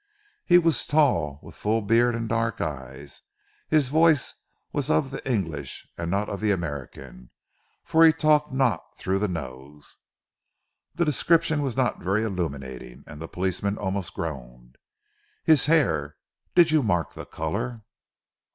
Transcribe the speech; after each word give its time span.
"He 0.47 0.57
was 0.57 0.87
tall, 0.87 1.39
with 1.43 1.53
full 1.53 1.83
beard 1.83 2.15
and 2.15 2.27
dark 2.27 2.59
eyes. 2.59 3.21
His 3.69 3.89
voice 3.89 4.33
was 4.73 4.89
of 4.89 5.11
ze 5.11 5.19
English 5.25 5.85
an' 5.95 6.09
not 6.09 6.27
of 6.27 6.39
ze 6.41 6.49
American, 6.49 7.29
for 7.83 8.03
he 8.03 8.11
talked 8.11 8.51
not 8.51 8.97
through 8.97 9.19
the 9.19 9.27
nose." 9.27 9.97
The 10.95 11.05
description 11.05 11.61
was 11.61 11.77
not 11.77 11.99
very 12.01 12.23
illuminating, 12.23 13.03
and 13.05 13.21
the 13.21 13.27
policeman 13.27 13.77
almost 13.77 14.15
groaned. 14.15 14.79
"His 15.43 15.67
hair? 15.67 16.15
did 16.55 16.71
you 16.71 16.81
mark 16.81 17.13
the 17.13 17.27
colour?" 17.27 17.83